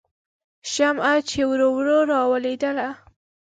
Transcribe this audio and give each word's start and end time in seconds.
شمعه 0.73 1.15
چې 1.29 1.39
ورو 1.49 1.67
ورو 1.77 1.97
راویلېدله 2.09 2.87